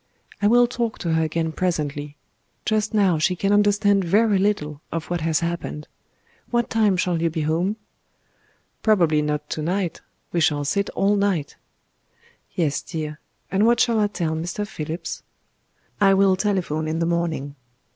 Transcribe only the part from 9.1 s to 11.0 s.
not to night. We shall sit